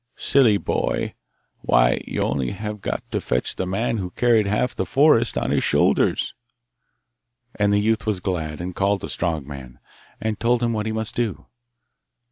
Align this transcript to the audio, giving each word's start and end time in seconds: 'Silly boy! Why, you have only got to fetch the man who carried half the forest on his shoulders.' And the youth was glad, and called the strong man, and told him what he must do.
'Silly 0.15 0.57
boy! 0.57 1.13
Why, 1.61 2.01
you 2.07 2.21
have 2.21 2.31
only 2.31 2.51
got 2.51 3.03
to 3.11 3.21
fetch 3.21 3.55
the 3.55 3.67
man 3.67 3.97
who 3.97 4.09
carried 4.09 4.47
half 4.47 4.75
the 4.75 4.83
forest 4.83 5.37
on 5.37 5.51
his 5.51 5.63
shoulders.' 5.63 6.33
And 7.53 7.71
the 7.71 7.77
youth 7.79 8.07
was 8.07 8.19
glad, 8.19 8.59
and 8.61 8.73
called 8.75 9.01
the 9.01 9.09
strong 9.09 9.45
man, 9.47 9.77
and 10.19 10.39
told 10.39 10.63
him 10.63 10.73
what 10.73 10.87
he 10.87 10.91
must 10.91 11.13
do. 11.13 11.45